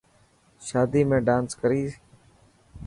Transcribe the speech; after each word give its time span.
شادي 0.67 1.01
۾ 1.11 1.15
ڊانس 1.27 1.51
ڪري. 1.61 1.81